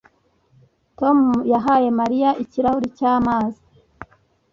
[0.99, 1.19] Tom
[1.53, 3.61] yahaye Mariya ikirahuri cyamazi